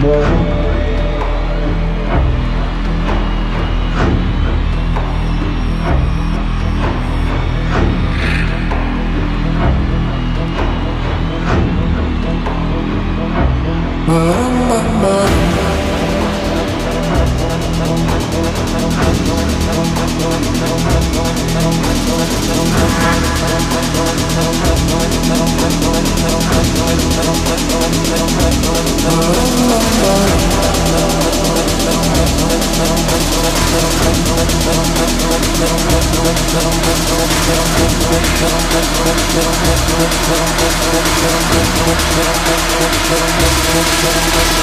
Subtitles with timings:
[0.00, 0.57] more
[44.00, 44.57] Thank you.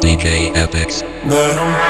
[0.00, 1.04] DJ Epix.
[1.28, 1.86] Bum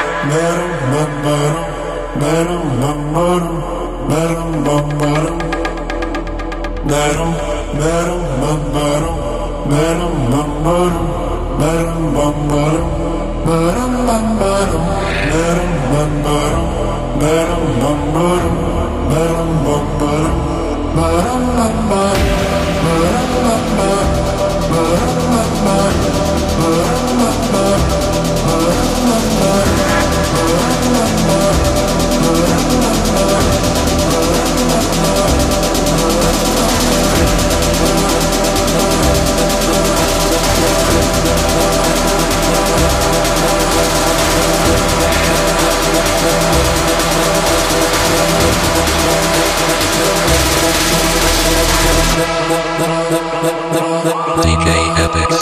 [54.98, 55.36] epic.